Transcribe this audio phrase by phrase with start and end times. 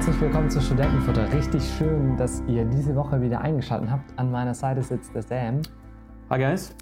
[0.00, 1.30] Herzlich willkommen zu Studentenfutter.
[1.30, 4.18] Richtig schön, dass ihr diese Woche wieder eingeschaltet habt.
[4.18, 5.60] An meiner Seite sitzt der Sam.
[6.30, 6.74] Hi guys.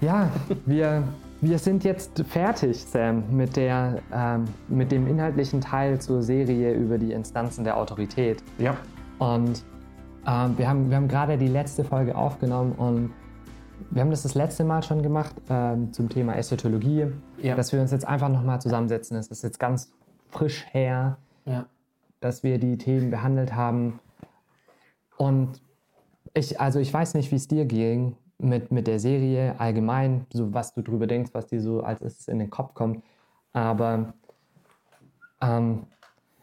[0.00, 0.30] Ja,
[0.64, 1.02] wir,
[1.40, 6.98] wir sind jetzt fertig, Sam, mit, der, ähm, mit dem inhaltlichen Teil zur Serie über
[6.98, 8.44] die Instanzen der Autorität.
[8.58, 8.76] Ja.
[9.18, 9.64] Und
[10.24, 13.12] ähm, wir haben, wir haben gerade die letzte Folge aufgenommen und
[13.90, 17.06] wir haben das das letzte Mal schon gemacht ähm, zum Thema Eschatologie,
[17.42, 17.56] Ja.
[17.56, 19.16] dass wir uns jetzt einfach nochmal zusammensetzen.
[19.16, 19.92] Es ist jetzt ganz
[20.30, 21.66] frisch her, Ja.
[22.24, 24.00] Dass wir die Themen behandelt haben.
[25.18, 25.60] Und
[26.32, 30.52] ich, also ich weiß nicht, wie es dir ging mit, mit der Serie allgemein, so
[30.54, 33.04] was du drüber denkst, was dir so als erstes in den Kopf kommt.
[33.52, 34.14] Aber
[35.40, 35.86] ähm,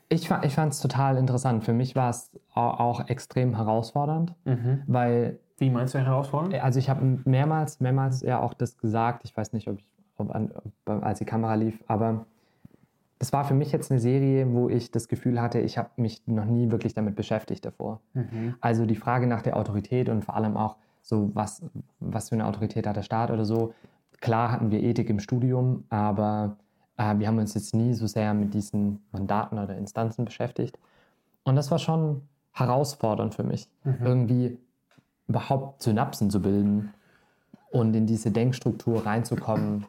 [0.10, 1.64] ich, ich fand es total interessant.
[1.64, 4.36] Für mich war es au- auch extrem herausfordernd,
[4.88, 6.54] weil Wie meinst du herausfordernd?
[6.62, 9.24] also ich habe mehrmals, mehrmals ja auch das gesagt.
[9.26, 10.52] Ich weiß nicht, ob ich, ob an,
[10.86, 12.26] ob, als die Kamera lief, aber
[13.22, 16.24] das war für mich jetzt eine Serie, wo ich das Gefühl hatte, ich habe mich
[16.26, 18.02] noch nie wirklich damit beschäftigt davor.
[18.62, 21.62] Also die Frage nach der Autorität und vor allem auch so, was,
[22.00, 23.76] was für eine Autorität hat der Staat oder so.
[24.22, 26.58] Klar hatten wir Ethik im Studium, aber
[26.98, 30.80] äh, wir haben uns jetzt nie so sehr mit diesen Mandaten oder Instanzen beschäftigt.
[31.44, 33.70] Und das war schon herausfordernd für mich,
[34.04, 34.58] irgendwie
[35.28, 36.92] überhaupt Synapsen zu bilden
[37.70, 39.86] und in diese Denkstruktur reinzukommen,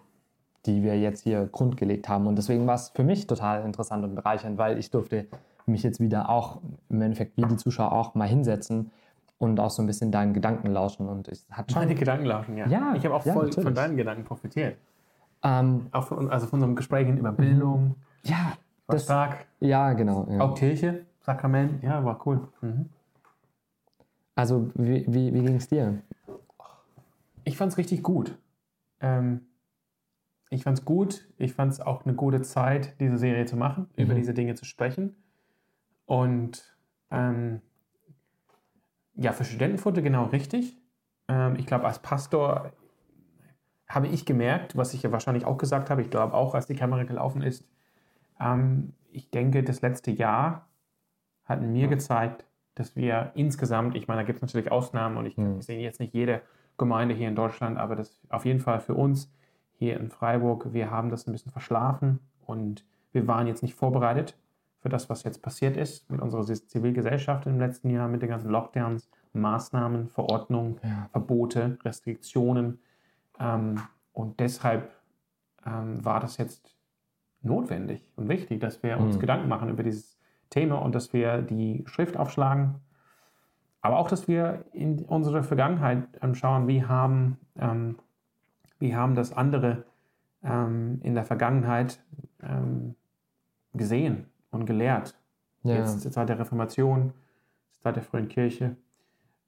[0.66, 2.26] die wir jetzt hier grundgelegt haben.
[2.26, 5.26] Und deswegen war es für mich total interessant und bereichernd, weil ich durfte
[5.66, 8.90] mich jetzt wieder auch im Endeffekt wie die Zuschauer auch mal hinsetzen
[9.38, 11.08] und auch so ein bisschen deinen Gedanken lauschen.
[11.08, 11.82] Und es hat schon.
[11.82, 12.66] Meine Gedanken laufen, ja.
[12.66, 13.64] Ja, Ich habe auch ja, voll natürlich.
[13.64, 14.76] von deinen Gedanken profitiert.
[15.44, 18.52] Ähm, Auch von, also von unserem Gespräch über Bildung, ja,
[18.86, 19.46] war das, stark.
[19.58, 20.28] ja, genau.
[20.30, 20.40] Ja.
[20.40, 22.46] Auch Kirche, Sakrament, ja, war cool.
[22.60, 22.88] Mhm.
[24.36, 25.98] Also, wie, wie, wie ging es dir?
[27.44, 28.38] Ich fand es richtig gut.
[29.00, 29.40] Ähm,
[30.52, 31.26] ich fand es gut.
[31.38, 34.18] Ich fand es auch eine gute Zeit, diese Serie zu machen, über Mhm.
[34.18, 35.16] diese Dinge zu sprechen.
[36.04, 36.76] Und
[37.10, 37.62] ähm,
[39.14, 40.76] ja, für Studentenfutter genau richtig.
[41.28, 42.72] Ähm, ich glaube, als Pastor
[43.88, 46.74] habe ich gemerkt, was ich ja wahrscheinlich auch gesagt habe, ich glaube auch, als die
[46.74, 47.68] Kamera gelaufen ist,
[48.40, 50.68] ähm, ich denke, das letzte Jahr
[51.44, 55.36] hat mir gezeigt, dass wir insgesamt, ich meine, da gibt es natürlich Ausnahmen und ich,
[55.36, 55.58] Mhm.
[55.58, 56.40] ich sehe jetzt nicht jede
[56.78, 59.30] Gemeinde hier in Deutschland, aber das auf jeden Fall für uns
[59.82, 64.36] hier in Freiburg, wir haben das ein bisschen verschlafen und wir waren jetzt nicht vorbereitet
[64.78, 68.48] für das, was jetzt passiert ist mit unserer Zivilgesellschaft im letzten Jahr, mit den ganzen
[68.50, 71.08] Lockdowns, Maßnahmen, Verordnungen, Ja.
[71.10, 72.78] Verbote, Restriktionen.
[73.40, 73.80] Ähm,
[74.12, 74.92] und deshalb
[75.66, 76.76] ähm, war das jetzt
[77.40, 79.20] notwendig und wichtig, dass wir uns Mhm.
[79.20, 80.16] Gedanken machen über dieses
[80.50, 82.76] Thema und dass wir die Schrift aufschlagen.
[83.80, 86.04] Aber auch, dass wir in unsere Vergangenheit
[86.34, 87.96] schauen, wie haben, ähm,
[88.82, 89.84] wie haben das andere
[90.42, 92.02] ähm, in der Vergangenheit
[92.42, 92.96] ähm,
[93.74, 95.16] gesehen und gelehrt.
[95.62, 95.76] Ja.
[95.76, 97.12] Jetzt zur Zeit der Reformation,
[97.70, 98.76] zur Zeit der frühen Kirche,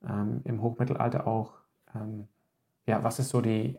[0.08, 1.54] ähm, im Hochmittelalter auch.
[1.94, 2.28] Ähm,
[2.86, 3.76] ja, was ist so die,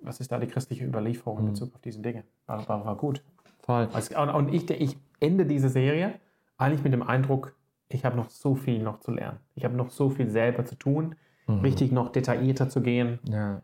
[0.00, 1.48] was ist da die christliche Überlieferung in Mhm.
[1.50, 2.22] Bezug auf diese Dinge?
[2.46, 3.22] War, war, war gut.
[3.60, 3.88] Voll.
[4.16, 6.14] Und und ich, ich ende diese Serie
[6.56, 7.54] eigentlich mit dem Eindruck,
[7.88, 9.38] ich habe noch so viel noch zu lernen.
[9.56, 11.16] Ich habe noch so viel selber zu tun,
[11.48, 11.60] Mhm.
[11.60, 13.62] richtig noch detaillierter zu gehen Ja.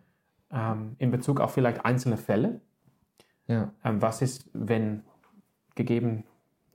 [0.54, 2.60] Ähm, in Bezug auf vielleicht einzelne Fälle.
[3.46, 3.72] Ja.
[3.84, 5.02] Ähm, was ist, wenn
[5.74, 6.24] gegeben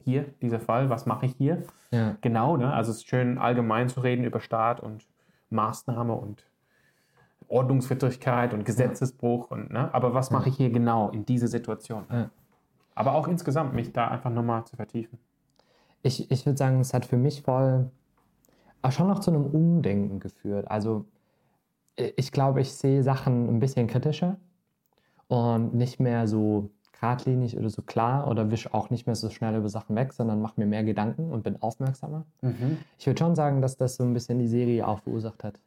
[0.04, 1.64] hier dieser Fall, was mache ich hier?
[1.92, 2.18] Ja.
[2.22, 2.72] Genau, ne?
[2.74, 5.08] also es ist schön allgemein zu reden über Staat und
[5.50, 6.46] Maßnahme und
[7.48, 9.50] Ordnungswidrigkeit und Gesetzesbruch.
[9.50, 9.94] Und, ne?
[9.94, 12.06] Aber was mache ich hier genau in dieser Situation?
[12.12, 12.30] Ja.
[12.94, 15.18] Aber auch insgesamt mich da einfach nochmal zu vertiefen.
[16.02, 17.90] Ich, ich würde sagen, es hat für mich voll
[18.82, 20.70] auch schon noch zu einem Umdenken geführt.
[20.70, 21.06] Also
[22.16, 24.38] ich glaube, ich sehe Sachen ein bisschen kritischer
[25.28, 29.56] und nicht mehr so geradlinig oder so klar oder wisch auch nicht mehr so schnell
[29.56, 32.26] über Sachen weg, sondern mache mir mehr Gedanken und bin aufmerksamer.
[32.98, 35.60] Ich würde schon sagen, dass das so ein bisschen die Serie auch verursacht hat.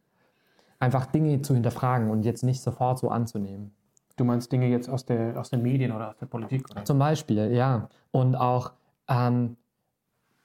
[0.79, 3.73] Einfach Dinge zu hinterfragen und jetzt nicht sofort so anzunehmen.
[4.17, 6.71] Du meinst Dinge jetzt aus, der, aus den Medien oder aus der Politik?
[6.71, 6.85] Oder?
[6.85, 7.89] Zum Beispiel, ja.
[8.11, 8.73] Und auch,
[9.09, 9.57] ähm,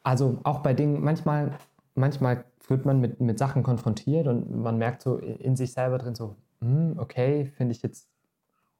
[0.03, 1.51] also auch bei Dingen, manchmal,
[1.97, 6.15] manchmal wird man mit, mit Sachen konfrontiert und man merkt so in sich selber drin
[6.15, 8.07] so, hm, okay, finde ich jetzt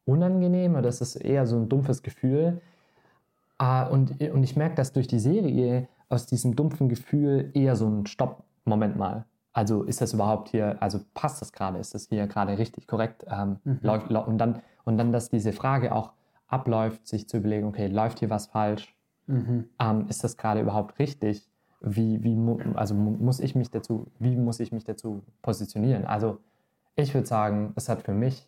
[0.05, 2.61] unangenehm oder das ist eher so ein dumpfes Gefühl.
[3.57, 7.87] Ah, und, und ich merke, dass durch die Serie aus diesem dumpfen Gefühl eher so
[7.87, 9.25] ein Stopp, Moment mal.
[9.53, 13.25] Also ist das überhaupt hier, also passt das gerade, ist das hier gerade richtig korrekt?
[13.27, 16.13] Ähm, läuft, lau- und, dann, und dann, dass diese Frage auch
[16.47, 18.95] abläuft, sich zu überlegen, okay, läuft hier was falsch?
[19.79, 21.49] Ähm, ist das gerade überhaupt richtig?
[21.79, 22.35] Wie, wie
[22.75, 26.05] also mu- muss ich mich dazu, wie muss ich mich dazu positionieren?
[26.05, 26.39] Also
[26.95, 28.47] ich würde sagen, es hat für mich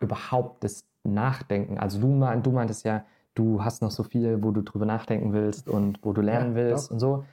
[0.00, 1.78] überhaupt das Nachdenken.
[1.78, 3.04] Also du, mein- du meintest ja,
[3.34, 6.62] du hast noch so viel, wo du drüber nachdenken willst und wo du lernen Ja,
[6.64, 6.92] willst doch.
[6.94, 7.24] und so.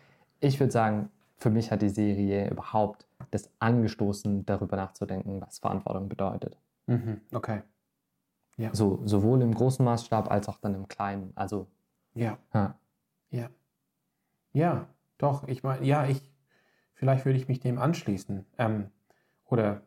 [0.41, 6.09] Ich würde sagen, für mich hat die Serie überhaupt das angestoßen, darüber nachzudenken, was Verantwortung
[6.09, 6.57] bedeutet.
[6.87, 7.21] Mhm.
[7.33, 7.61] Okay.
[8.71, 11.31] So, sowohl im großen Maßstab als auch dann im kleinen.
[11.35, 11.67] Also,
[12.13, 12.37] Ja.
[12.53, 12.75] ja.
[13.31, 13.49] Ja.
[14.53, 15.47] Ja, doch.
[15.47, 16.21] Ich meine, ja, ich,
[16.93, 18.45] vielleicht würde ich mich dem anschließen.
[18.57, 18.89] Ähm,
[19.45, 19.81] oder,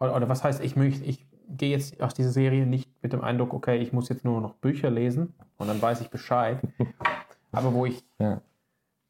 [0.00, 3.22] oder, oder was heißt, ich möchte, ich gehe jetzt aus dieser Serie nicht mit dem
[3.22, 6.60] Eindruck, okay, ich muss jetzt nur noch Bücher lesen und dann weiß ich Bescheid.
[7.52, 8.42] Aber wo ich, ja.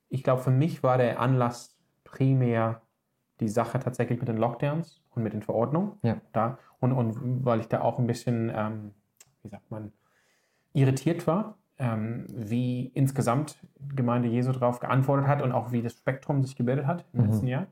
[0.08, 2.82] ich glaube, für mich war der Anlass primär
[3.40, 5.92] die Sache tatsächlich mit den Lockdowns und mit den Verordnungen.
[6.02, 6.20] Ja.
[6.32, 6.58] Da.
[6.80, 8.92] Und, und weil ich da auch ein bisschen, ähm,
[9.42, 9.92] wie sagt man,
[10.72, 15.92] irritiert war, ähm, wie insgesamt die Gemeinde Jesu darauf geantwortet hat und auch wie das
[15.94, 17.26] Spektrum sich gebildet hat im Mhm.
[17.26, 17.66] letzten Jahr.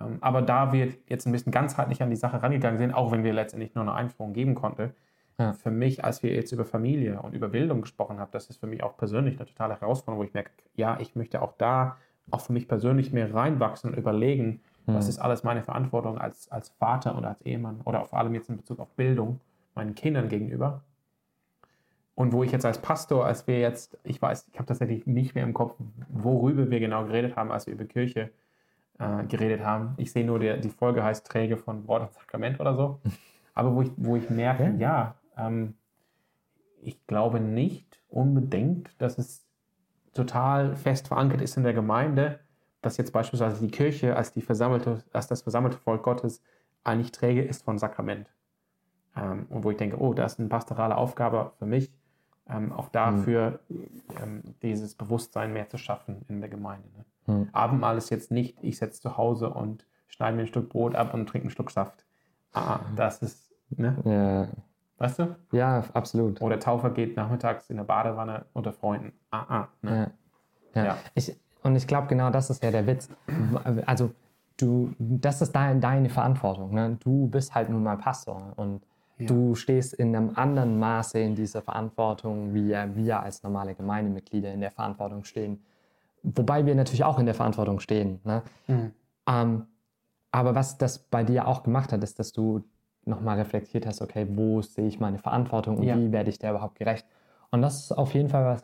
[0.00, 3.24] Ähm, aber da wir jetzt ein bisschen ganzheitlich an die Sache rangegangen sind, auch wenn
[3.24, 4.92] wir letztendlich nur eine Einführung geben konnten,
[5.38, 5.52] Ja.
[5.52, 8.66] für mich, als wir jetzt über Familie und über Bildung gesprochen haben, das ist für
[8.66, 11.96] mich auch persönlich eine totale Herausforderung, wo ich merke, ja, ich möchte auch da
[12.30, 15.10] auch für mich persönlich mehr reinwachsen und überlegen, was Mhm.
[15.10, 18.56] ist alles meine Verantwortung als, als Vater oder als Ehemann oder vor allem jetzt in
[18.56, 19.40] Bezug auf Bildung
[19.74, 20.82] meinen Kindern gegenüber.
[22.18, 25.36] Und wo ich jetzt als Pastor, als wir jetzt, ich weiß, ich habe tatsächlich nicht
[25.36, 25.76] mehr im Kopf,
[26.08, 28.32] worüber wir genau geredet haben, als wir über Kirche
[28.98, 29.94] äh, geredet haben.
[29.98, 33.00] Ich sehe nur, der, die Folge heißt Träge von Wort und Sakrament oder so.
[33.54, 35.74] Aber wo ich, wo ich merke, ja, ähm,
[36.82, 39.46] ich glaube nicht unbedingt, dass es
[40.12, 42.40] total fest verankert ist in der Gemeinde,
[42.82, 46.42] dass jetzt beispielsweise die Kirche als, die versammelte, als das versammelte Volk Gottes
[46.82, 48.28] eigentlich träge ist von Sakrament.
[49.14, 51.92] Ähm, und wo ich denke, oh, das ist eine pastorale Aufgabe für mich,
[52.50, 53.60] ähm, auch dafür
[54.22, 56.88] ähm, dieses Bewusstsein mehr zu schaffen in der Gemeinde.
[56.96, 57.04] Ne?
[57.26, 57.48] Hm.
[57.52, 61.14] Abendmahl ist jetzt nicht, ich sitze zu Hause und schneide mir ein Stück Brot ab
[61.14, 62.04] und trinke einen Schluck Saft.
[62.52, 63.96] Ah, das ist, ne?
[64.04, 64.48] Ja,
[64.98, 65.36] Weißt du?
[65.52, 66.40] ja, absolut.
[66.40, 69.12] Oder Taufer geht nachmittags in der Badewanne unter Freunden.
[69.30, 70.12] Ah, ah, ne?
[70.74, 70.82] Ja.
[70.82, 70.84] Ja.
[70.86, 70.98] Ja.
[71.14, 73.08] Ich, und ich glaube, genau das ist ja der Witz.
[73.86, 74.12] Also,
[74.56, 76.74] du, das ist dein, deine Verantwortung.
[76.74, 76.96] Ne?
[77.00, 78.82] Du bist halt nun mal Pastor und
[79.18, 79.26] Ja.
[79.26, 84.60] du stehst in einem anderen Maße in dieser Verantwortung, wie wir als normale Gemeindemitglieder in
[84.60, 85.62] der Verantwortung stehen.
[86.22, 88.20] Wobei wir natürlich auch in der Verantwortung stehen.
[88.24, 88.42] Ne?
[88.66, 88.92] Mhm.
[89.28, 89.66] Ähm,
[90.30, 92.62] aber was das bei dir auch gemacht hat, ist, dass du
[93.04, 95.96] nochmal reflektiert hast, okay, wo sehe ich meine Verantwortung und Ja.
[95.96, 97.06] wie werde ich der überhaupt gerecht?
[97.50, 98.62] Und das ist auf jeden Fall was,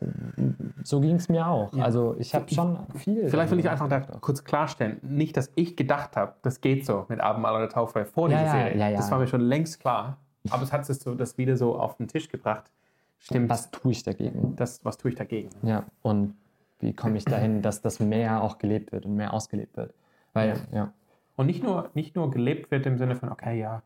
[0.83, 1.73] so ging es mir auch.
[1.75, 1.85] Ja.
[1.85, 3.29] Also ich habe schon viel.
[3.31, 7.07] Vielleicht will ich einfach da kurz klarstellen, nicht, dass ich gedacht habe, das geht so
[7.09, 8.97] mit Abendmahl oder Taufe vor Ja, dieser Serie.
[8.97, 10.19] Das war mir schon längst klar.
[10.51, 12.71] Aber es hat es so, das wieder so auf den Tisch gebracht.
[13.19, 14.55] Stimmt, Was tue ich dagegen?
[14.57, 15.49] das, was tue ich dagegen?
[15.63, 16.35] Ja, und
[16.81, 19.95] wie komme ich dahin, dass das mehr auch gelebt wird und mehr ausgelebt wird?
[20.35, 20.93] Weil, ja,
[21.37, 23.83] Und nicht nur, nicht nur gelebt wird im Sinne von, okay, ja,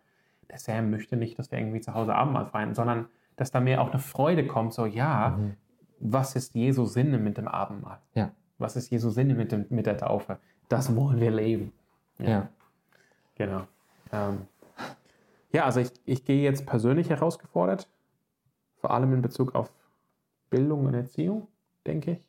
[0.50, 3.06] der Sam möchte nicht, dass wir irgendwie zu Hause Abendmahl feiern, sondern
[3.36, 5.54] dass da mehr auch eine Freude kommt, so, ja, Mhm.
[6.00, 7.98] was ist Jesu Sinne mit dem Abendmahl?
[8.14, 10.38] ja, Was ist Jesu Sinne mit, dem, mit der Taufe?
[10.68, 11.72] Das wollen wir leben.
[12.18, 12.48] ja.
[13.36, 13.62] Genau.
[14.12, 14.38] Ähm,
[15.50, 17.88] ja, also ich, ich gehe jetzt persönlich herausgefordert,
[18.76, 19.72] vor allem in Bezug auf
[20.50, 21.48] Bildung und Erziehung,
[21.86, 22.24] denke ich.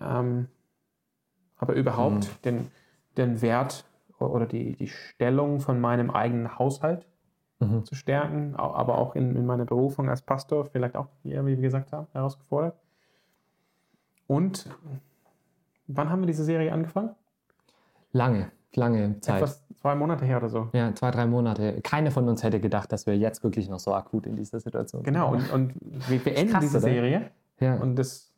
[0.00, 0.48] Ähm,
[1.56, 2.42] aber überhaupt Mhm.
[2.44, 2.70] den,
[3.16, 3.84] den Wert
[4.18, 7.06] oder die, die Stellung von meinem eigenen Haushalt
[7.60, 7.84] Mhm.
[7.84, 11.62] zu stärken, aber auch in, in meiner Berufung als Pastor, vielleicht auch, ja, wie wir
[11.62, 12.76] gesagt haben, herausgefordert.
[14.26, 14.68] Und
[15.86, 17.14] wann haben wir diese Serie angefangen?
[18.10, 19.36] Lange, lange Zeit.
[19.36, 20.68] Etwas zwei Monate her oder so.
[20.72, 21.80] ja, zwei, drei Monate.
[21.82, 25.02] Keiner von uns hätte gedacht, dass wir jetzt wirklich noch so akut in dieser Situation
[25.04, 25.12] sind.
[25.12, 25.74] Genau, und, und
[26.08, 26.86] wir beenden Krass, diese oder?
[26.86, 27.30] Serie.
[27.60, 28.32] Ja, Und es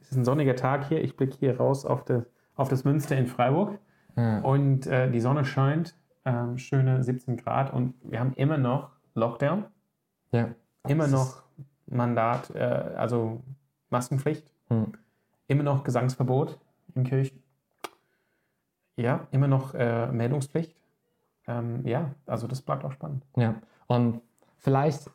[0.00, 1.02] ist ein sonniger Tag hier.
[1.02, 2.22] Ich blicke hier raus auf, de,
[2.56, 3.78] auf das Münster in Freiburg.
[4.16, 5.94] ja, Und äh, die Sonne scheint,
[6.24, 7.72] ähm, schöne 17 Grad.
[7.72, 9.64] Und wir haben immer noch Lockdown,
[10.32, 10.48] ja.
[10.88, 11.42] immer Das noch
[11.86, 13.42] Mandat, äh, also
[13.90, 14.92] Maskenpflicht, Hm.
[15.48, 16.58] immer noch Gesangsverbot
[16.94, 17.42] in Kirchen.
[19.00, 20.76] Ja, immer noch äh, Meldungspflicht.
[21.46, 23.24] Ähm, ja, also das bleibt auch spannend.
[23.36, 23.54] Ja,
[23.86, 24.20] und
[24.58, 25.10] vielleicht,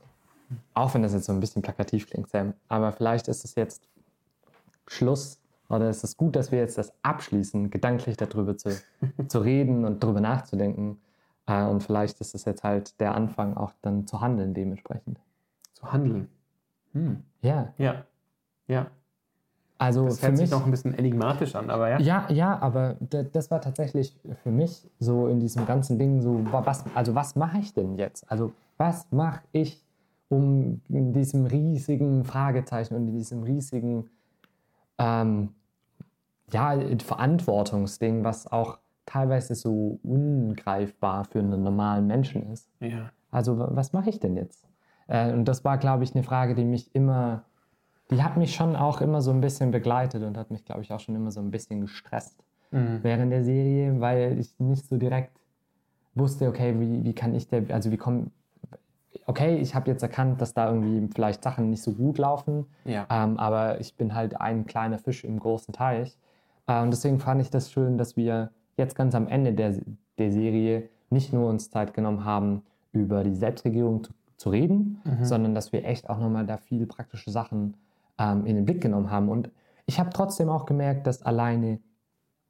[0.74, 3.88] auch wenn das jetzt so ein bisschen plakativ klingt, Sam, aber vielleicht ist es jetzt
[4.88, 5.40] Schluss
[5.70, 8.70] oder ist es gut, dass wir jetzt das abschließen, gedanklich darüber zu,
[9.28, 11.00] zu reden und darüber nachzudenken.
[11.48, 15.20] Äh, und vielleicht ist es jetzt halt der Anfang, auch dann zu handeln dementsprechend.
[15.74, 16.30] Zu handeln.
[16.94, 17.24] Hm.
[17.42, 18.06] Ja, Ja,
[18.68, 18.88] ja.
[19.78, 22.00] Also Das hört sich noch ein bisschen enigmatisch an, aber ja.
[22.00, 22.96] Ja, ja, aber
[23.34, 27.36] das war tatsächlich für mich so in diesem ganzen Ding so, wa- was, also was
[27.36, 28.30] mache ich denn jetzt?
[28.32, 29.84] Also was mache ich,
[30.30, 34.10] um in diesem riesigen Fragezeichen und in diesem riesigen
[34.98, 35.50] ähm,
[36.52, 42.70] ja, Verantwortungsding, was auch teilweise so ungreifbar für einen normalen Menschen ist.
[42.80, 43.12] ja.
[43.32, 44.66] Also wa- was mache ich denn jetzt?
[45.08, 47.44] Äh, und das war, glaube ich, eine Frage, die mich immer
[48.12, 50.92] die hat mich schon auch immer so ein bisschen begleitet und hat mich, glaube ich,
[50.92, 53.00] auch schon immer so ein bisschen gestresst Mhm.
[53.04, 55.32] während der Serie, weil ich nicht so direkt
[56.14, 58.32] wusste, okay, wie, wie kann ich der, also wie kommen,
[59.28, 63.06] okay, ich habe jetzt erkannt, dass da irgendwie vielleicht Sachen nicht so gut laufen, Ja.
[63.10, 66.18] ähm, aber ich bin halt ein kleiner Fisch im großen Teich.
[66.68, 69.76] Äh, und deswegen fand ich das schön, dass wir jetzt ganz am Ende der,
[70.18, 75.54] der Serie nicht nur uns Zeit genommen haben, über die Selbstregierung zu, zu reden, sondern
[75.56, 77.76] dass wir echt auch nochmal da viele praktische Sachen
[78.18, 79.30] ähm, in den Blick genommen haben.
[79.30, 79.50] Und
[79.86, 81.80] ich habe trotzdem auch gemerkt, dass alleine,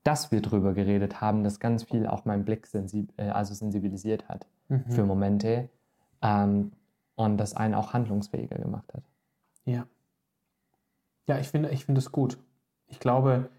[0.04, 4.28] dass wir drüber geredet haben, das ganz viel auch meinen Blick sensib äh, also sensibilisiert
[4.30, 4.86] hat Mhm.
[4.90, 5.70] für Momente
[6.22, 6.72] ähm,
[7.16, 9.04] und das einen auch handlungsfähiger gemacht hat.
[9.66, 9.86] Ja.
[11.28, 12.38] Ja, ich finde, ich finde es gut.
[12.88, 13.50] Ich glaube,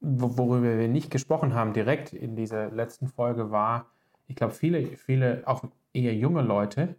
[0.00, 3.86] wo- worüber wir nicht gesprochen haben direkt in dieser letzten Folge war,
[4.26, 6.94] ich glaube, viele, viele, auch eher junge Leute,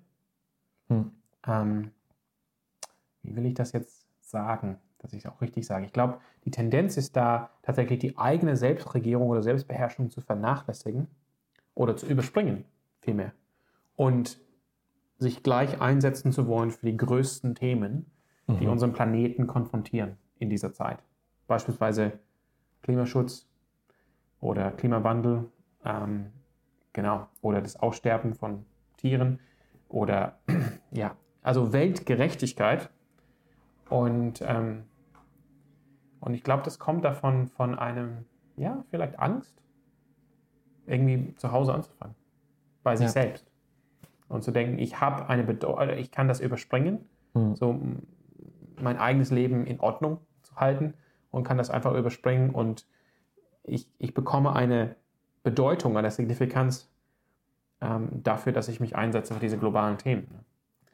[0.90, 1.12] Hm.
[1.48, 1.92] ähm,
[3.24, 5.86] wie will ich das jetzt sagen, dass ich es auch richtig sage?
[5.86, 11.08] Ich glaube, die Tendenz ist da, tatsächlich die eigene Selbstregierung oder Selbstbeherrschung zu vernachlässigen
[11.76, 12.66] oder zu überspringen,
[13.02, 13.32] vielmehr.
[13.96, 14.40] Und
[15.18, 18.06] sich gleich einsetzen zu wollen für die größten Themen,
[18.48, 18.72] die Mhm.
[18.72, 21.04] unseren Planeten konfrontieren in dieser Zeit.
[21.48, 22.20] Beispielsweise
[22.82, 23.46] Klimaschutz
[24.40, 25.52] oder Klimawandel,
[25.84, 26.28] ähm,
[26.94, 28.66] genau, oder das Aussterben von
[28.98, 29.40] Tieren
[29.90, 30.40] oder
[30.92, 32.90] ja, also Weltgerechtigkeit.
[33.90, 34.84] Und, ähm,
[36.20, 39.62] und ich glaube, das kommt davon von einem, ja, vielleicht Angst,
[40.86, 42.16] irgendwie zu Hause anzufangen,
[42.84, 43.12] bei sich Ja.
[43.12, 43.52] selbst.
[44.28, 47.00] Und zu denken, ich habe eine Bedeutung, ich kann das überspringen,
[47.34, 47.56] Mhm.
[47.56, 47.80] so
[48.82, 50.94] mein eigenes Leben in Ordnung zu halten
[51.32, 52.88] und kann das einfach überspringen und
[53.64, 54.96] ich, ich bekomme eine
[55.44, 56.90] Bedeutung, eine Signifikanz
[57.82, 60.28] ähm, dafür, dass ich mich einsetze für diese globalen Themen.
[60.32, 60.44] ne?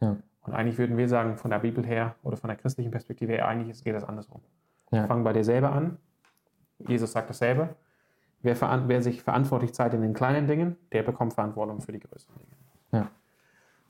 [0.01, 0.17] Ja.
[0.45, 3.47] Und eigentlich würden wir sagen, von der Bibel her oder von der christlichen Perspektive her,
[3.47, 4.41] eigentlich geht das andersrum.
[4.91, 5.07] Ja.
[5.07, 5.97] Fang bei dir selber an.
[6.79, 7.75] Jesus sagt dasselbe.
[8.41, 8.55] Wer,
[8.87, 13.03] wer sich verantwortlich zeigt in den kleinen Dingen, der bekommt Verantwortung für die größeren Dinge.
[13.03, 13.11] Ja.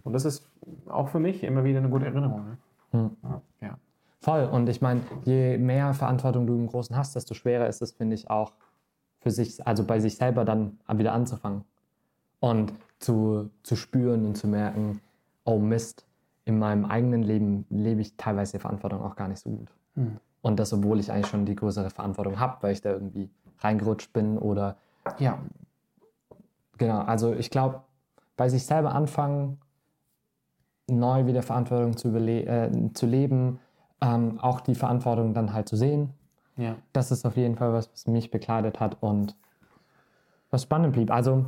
[0.03, 0.49] Und das ist
[0.87, 2.45] auch für mich immer wieder eine gute Erinnerung.
[2.45, 2.57] Ne?
[2.91, 3.17] Hm.
[3.59, 3.77] Ja.
[4.21, 4.45] Voll.
[4.45, 8.15] Und ich meine, je mehr Verantwortung du im Großen hast, desto schwerer ist es, finde
[8.15, 8.53] ich, auch
[9.19, 11.65] für sich, also bei sich selber dann wieder anzufangen.
[12.39, 15.01] Und zu, zu spüren und zu merken,
[15.43, 16.05] oh Mist,
[16.45, 19.71] in meinem eigenen Leben lebe ich teilweise die Verantwortung auch gar nicht so gut.
[19.95, 20.17] Hm.
[20.41, 24.13] Und das, obwohl ich eigentlich schon die größere Verantwortung habe, weil ich da irgendwie reingerutscht
[24.13, 24.77] bin oder
[25.19, 25.39] Ja.
[26.77, 27.81] Genau, also ich glaube,
[28.37, 29.59] bei sich selber anfangen,
[30.87, 33.59] neu wieder Verantwortung zu, äh, zu leben,
[34.01, 36.11] ähm, auch die Verantwortung dann halt zu sehen,
[36.57, 36.75] Ja.
[36.93, 39.35] das ist auf jeden Fall was, was mich bekleidet hat und
[40.51, 41.11] was spannend blieb.
[41.11, 41.45] Also,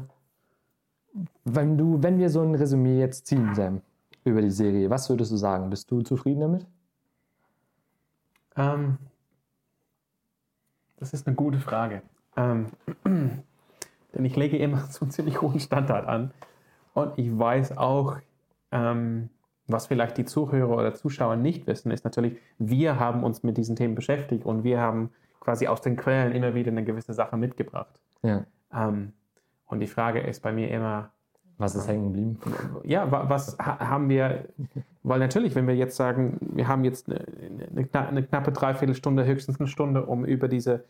[1.43, 3.81] wenn, du, wenn wir so ein Resümee jetzt ziehen, Sam,
[4.29, 5.69] über die Serie, was würdest du sagen?
[5.69, 6.65] Bist du zufrieden damit?
[8.55, 8.97] Ähm,
[10.97, 12.01] das ist eine gute Frage.
[12.35, 12.67] Ähm,
[13.05, 16.31] denn ich lege immer so einen ziemlich hohen Standard an.
[16.93, 18.17] Und ich weiß auch,
[18.71, 19.29] ähm,
[19.67, 23.75] was vielleicht die Zuhörer oder Zuschauer nicht wissen, ist natürlich, wir haben uns mit diesen
[23.75, 27.99] Themen beschäftigt und wir haben quasi aus den Quellen immer wieder eine gewisse Sache mitgebracht.
[28.23, 28.45] Ja.
[28.73, 29.13] Ähm,
[29.65, 31.11] und die Frage ist bei mir immer,
[31.59, 32.39] Was ist hängen geblieben?
[32.83, 34.45] ja, wa- was ha haben wir,
[35.03, 37.25] weil natürlich, wenn wir jetzt sagen, wir haben jetzt eine,
[37.71, 40.83] eine, kna- eine knappe Dreiviertelstunde, höchstens eine Stunde, um über diese,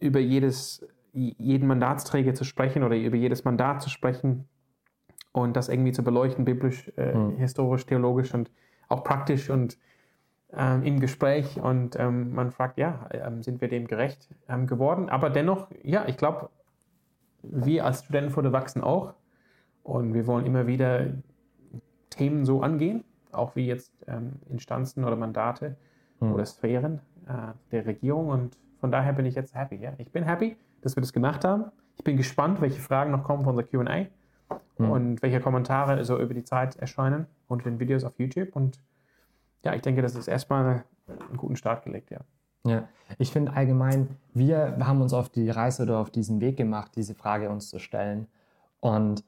[0.00, 4.44] über jedes, jeden Mandatsträger zu sprechen oder über jedes Mandat zu sprechen
[5.32, 7.36] und das irgendwie zu beleuchten, biblisch, äh, Hm.
[7.38, 8.50] historisch, theologisch und
[8.88, 9.76] auch praktisch und
[10.52, 15.08] ähm, im Gespräch und ähm, man fragt, ja, ähm, sind wir dem gerecht ähm, geworden?
[15.08, 16.48] Aber dennoch, ja, ich glaube,
[17.42, 19.14] wir als Studentenfoto wachsen auch
[19.90, 21.06] und wir wollen immer wieder
[22.10, 25.76] Themen so angehen, auch wie jetzt ähm, Instanzen oder Mandate
[26.20, 26.34] Hm.
[26.34, 28.28] oder Sphären äh, der Regierung.
[28.28, 29.76] Und von daher bin ich jetzt happy.
[29.76, 29.92] Ja?
[29.98, 31.64] Ich bin happy, dass wir das gemacht haben.
[31.96, 34.06] Ich bin gespannt, welche Fragen noch kommen von unser QA
[34.76, 34.90] Hm.
[34.90, 38.54] und welche Kommentare so über die Zeit erscheinen unter den Videos auf YouTube.
[38.56, 38.80] Und
[39.64, 42.20] ja, ich denke, das ist erstmal einen guten Start gelegt, ja.
[42.66, 46.92] Ja, ich finde allgemein, wir haben uns auf die Reise oder auf diesen Weg gemacht,
[46.94, 48.26] diese Frage uns zu stellen.
[48.80, 49.24] Und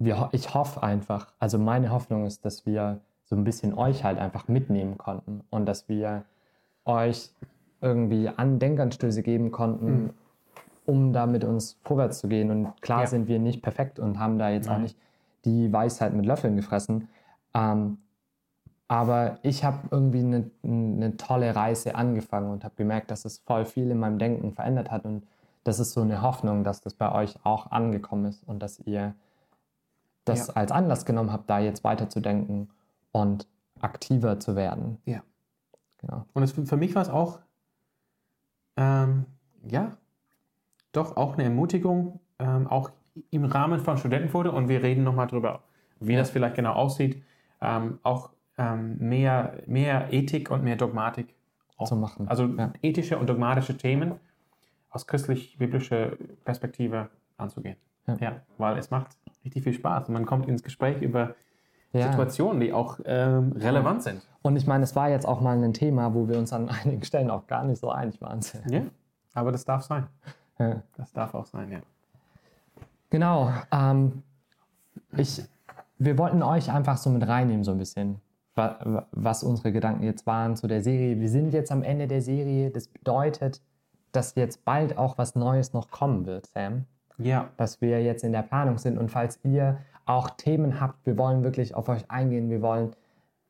[0.00, 4.18] wir, ich hoffe einfach, also meine Hoffnung ist, dass wir so ein bisschen euch halt
[4.18, 6.24] einfach mitnehmen konnten und dass wir
[6.84, 7.30] euch
[7.80, 10.10] irgendwie an Denkanstöße geben konnten, Mhm.
[10.86, 12.50] um da mit uns vorwärts zu gehen.
[12.50, 13.06] Und klar Ja.
[13.06, 14.82] sind wir nicht perfekt und haben da jetzt auch Nein.
[14.82, 14.96] nicht
[15.44, 17.08] die Weisheit mit Löffeln gefressen.
[17.54, 17.98] Ähm,
[18.88, 23.64] aber ich habe irgendwie eine, eine tolle Reise angefangen und habe gemerkt, dass es voll
[23.64, 25.04] viel in meinem Denken verändert hat.
[25.04, 25.22] Und
[25.62, 29.14] das ist so eine Hoffnung, dass das bei euch auch angekommen ist und dass ihr
[30.24, 30.54] das Ja.
[30.54, 32.70] als Anlass genommen habt, da jetzt weiterzudenken
[33.12, 33.46] und
[33.80, 34.98] aktiver zu werden.
[35.04, 35.22] Ja.
[35.98, 36.24] Genau.
[36.32, 37.40] Und es, für mich war es auch,
[38.76, 39.26] ähm,
[39.68, 39.96] ja,
[40.92, 42.90] doch auch eine Ermutigung, ähm, auch
[43.30, 45.62] im Rahmen von Studentenfoto und wir reden nochmal drüber,
[46.00, 47.22] wie das vielleicht genau aussieht,
[47.60, 51.34] ähm, auch ähm, mehr, mehr Ethik und mehr Dogmatik
[51.76, 52.28] auch, Zu machen.
[52.28, 52.72] Also Ja.
[52.82, 54.14] ethische und dogmatische Themen
[54.90, 56.12] aus christlich-biblischer
[56.44, 57.76] Perspektive anzugehen.
[58.20, 58.30] Ja.
[58.30, 58.36] Ja.
[58.58, 61.34] weil es macht richtig viel Spaß und man kommt ins Gespräch über
[61.92, 62.10] Ja.
[62.10, 64.26] Situationen, die auch ähm, relevant sind.
[64.42, 67.02] Und ich meine, es war jetzt auch mal ein Thema, wo wir uns an einigen
[67.04, 68.40] Stellen auch gar nicht so einig waren.
[68.70, 68.82] Ja,
[69.34, 70.06] aber das darf sein.
[70.58, 70.82] Ja.
[70.96, 71.78] Das darf auch sein, ja.
[73.10, 73.52] Genau.
[73.72, 74.22] Ähm,
[75.16, 75.42] ich,
[75.98, 78.20] wir wollten euch einfach so mit reinnehmen, so ein bisschen,
[78.54, 81.18] wa- was unsere Gedanken jetzt waren zu der Serie.
[81.18, 82.70] Wir sind jetzt am Ende der Serie.
[82.70, 83.60] Das bedeutet,
[84.12, 86.84] dass jetzt bald auch was Neues noch kommen wird, Sam.
[87.22, 88.98] Ja, Dass wir jetzt in der Planung sind.
[88.98, 92.50] Und falls ihr auch Themen habt, wir wollen wirklich auf euch eingehen.
[92.50, 92.92] Wir wollen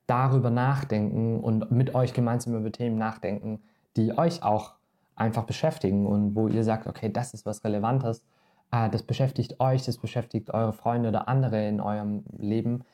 [0.06, 3.60] darüber nachdenken und mit euch gemeinsam über Themen nachdenken,
[3.96, 4.74] die euch auch
[5.14, 8.24] einfach beschäftigen und wo ihr sagt, okay, das ist was Relevantes,
[8.72, 12.84] äh, das beschäftigt euch, das beschäftigt eure Freunde oder andere in eurem Leben,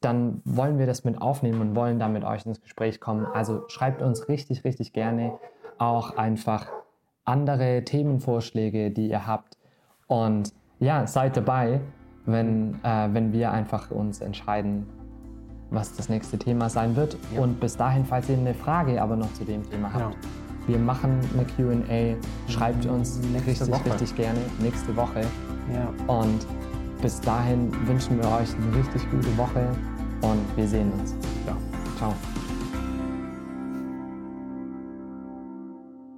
[0.00, 3.26] dann wollen wir das mit aufnehmen und wollen da mit euch ins Gespräch kommen.
[3.26, 5.38] Also schreibt uns richtig, richtig gerne
[5.78, 6.68] auch einfach
[7.24, 9.56] andere Themenvorschläge, die ihr habt.
[10.12, 11.80] Und ja, seid dabei,
[12.26, 14.86] wenn, äh, wenn wir einfach uns entscheiden,
[15.70, 17.16] was das nächste Thema sein wird.
[17.34, 17.40] Ja.
[17.40, 20.16] Und bis dahin, falls ihr eine Frage aber noch zu dem Thema habt, Genau.
[20.66, 22.16] wir machen eine QA.
[22.48, 23.84] Schreibt uns Nächste richtig, Woche.
[23.86, 25.22] richtig gerne nächste Woche.
[25.72, 26.14] ja.
[26.14, 26.46] Und
[27.00, 29.66] bis dahin wünschen wir euch eine richtig gute Woche
[30.20, 31.14] und wir sehen uns.
[31.46, 31.56] ja.
[31.96, 32.12] Ciao.